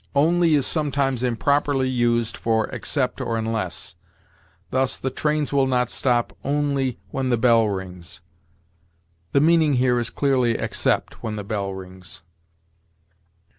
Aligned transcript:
Only 0.15 0.55
is 0.55 0.65
sometimes 0.65 1.23
improperly 1.23 1.87
used 1.87 2.35
for 2.35 2.65
except 2.69 3.21
or 3.21 3.37
unless; 3.37 3.95
thus, 4.71 4.97
"The 4.97 5.11
trains 5.11 5.53
will 5.53 5.67
not 5.67 5.91
stop 5.91 6.35
only 6.43 6.97
when 7.11 7.29
the 7.29 7.37
bell 7.37 7.69
rings." 7.69 8.21
The 9.31 9.41
meaning 9.41 9.73
here 9.75 9.99
is 9.99 10.09
clearly 10.09 10.53
"except 10.53 11.21
when 11.21 11.35
the 11.35 11.43
bell 11.43 11.75
rings." 11.75 12.23